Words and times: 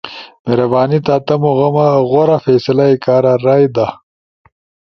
مہربانی 0.43 0.99
تھا 1.05 1.15
تمو 1.25 1.51
غورا 2.09 2.37
فیصلہ 2.45 2.85
ئی 2.89 2.95
کارا 3.03 3.33
رائے 3.45 3.67
دا۔ 3.75 3.87
ت 3.95 3.97